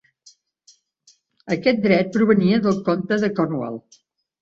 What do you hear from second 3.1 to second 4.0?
de Cornwall.